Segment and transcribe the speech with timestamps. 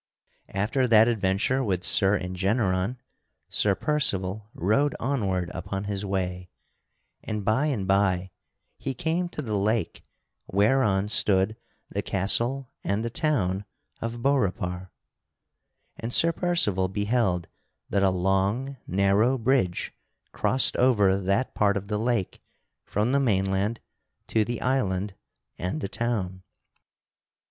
[0.49, 2.97] After that adventure with Sir Engeneron,
[3.49, 6.49] Sir Percival rode onward upon his way,
[7.23, 8.31] and by and by
[8.79, 10.03] he came to the lake
[10.47, 11.55] whereon stood
[11.87, 13.63] the castle and the town
[14.01, 14.91] of Beaurepaire.
[15.97, 17.47] And Sir Percival beheld
[17.91, 19.93] that a long narrow bridge
[20.31, 22.41] crossed over that part of the lake
[22.83, 23.81] from the mainland
[24.29, 25.13] to the island
[25.59, 26.41] and the town.